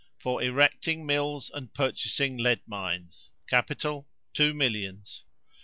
[0.17, 3.29] For erecting mills and purchasing lead mines.
[3.47, 5.25] Capital, two millions.